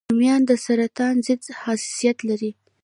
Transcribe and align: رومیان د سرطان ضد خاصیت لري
رومیان 0.11 0.41
د 0.49 0.51
سرطان 0.65 1.15
ضد 1.25 1.41
خاصیت 1.59 2.17
لري 2.29 2.51